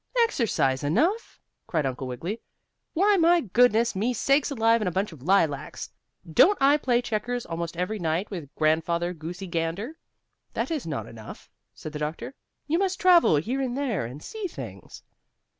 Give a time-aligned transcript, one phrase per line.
[0.23, 2.41] "Exercise enough!" cried Uncle Wiggily.
[2.95, 5.91] "Why, my goodness me sakes alive and a bunch of lilacs!
[6.33, 9.99] Don't I play checkers almost every night with Grandfather Goosey Gander?"
[10.55, 12.33] "That is not enough," said the doctor,
[12.65, 15.03] "you must travel here and there, and see things."